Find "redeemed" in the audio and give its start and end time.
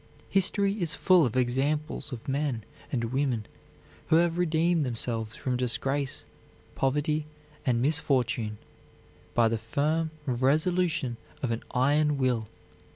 4.39-4.83